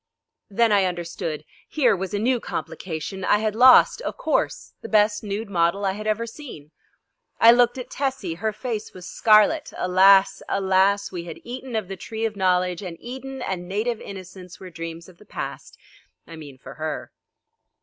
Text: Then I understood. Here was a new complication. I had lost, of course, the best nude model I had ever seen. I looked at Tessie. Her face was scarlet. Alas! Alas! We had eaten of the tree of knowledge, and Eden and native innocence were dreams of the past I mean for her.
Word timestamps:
Then 0.49 0.71
I 0.71 0.85
understood. 0.85 1.45
Here 1.69 1.95
was 1.95 2.11
a 2.11 2.17
new 2.17 2.39
complication. 2.39 3.23
I 3.23 3.37
had 3.37 3.53
lost, 3.53 4.01
of 4.01 4.17
course, 4.17 4.73
the 4.81 4.89
best 4.89 5.23
nude 5.23 5.47
model 5.47 5.85
I 5.85 5.91
had 5.91 6.07
ever 6.07 6.25
seen. 6.25 6.71
I 7.39 7.51
looked 7.51 7.77
at 7.77 7.91
Tessie. 7.91 8.33
Her 8.33 8.51
face 8.51 8.95
was 8.95 9.05
scarlet. 9.07 9.71
Alas! 9.77 10.41
Alas! 10.49 11.11
We 11.11 11.25
had 11.25 11.39
eaten 11.43 11.75
of 11.75 11.87
the 11.87 11.97
tree 11.97 12.25
of 12.25 12.35
knowledge, 12.35 12.81
and 12.81 12.97
Eden 12.99 13.43
and 13.43 13.69
native 13.69 14.01
innocence 14.01 14.59
were 14.59 14.71
dreams 14.71 15.07
of 15.07 15.19
the 15.19 15.23
past 15.25 15.77
I 16.25 16.35
mean 16.35 16.57
for 16.57 16.73
her. 16.81 17.11